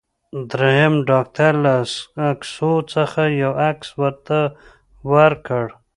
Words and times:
دریم 0.51 0.93
ډاکټر 1.09 1.53
له 1.65 1.73
عکسو 2.29 2.73
څخه 2.93 3.21
یو 3.41 3.51
عکس 3.67 3.89
ورته 4.01 4.39
ورکړ. 5.13 5.65